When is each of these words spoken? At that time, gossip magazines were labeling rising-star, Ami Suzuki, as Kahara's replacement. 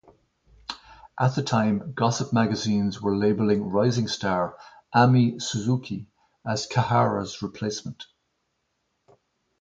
At 1.19 1.35
that 1.35 1.45
time, 1.45 1.93
gossip 1.93 2.33
magazines 2.33 2.99
were 3.03 3.15
labeling 3.15 3.69
rising-star, 3.69 4.57
Ami 4.93 5.37
Suzuki, 5.37 6.07
as 6.43 6.65
Kahara's 6.65 7.43
replacement. 7.43 8.05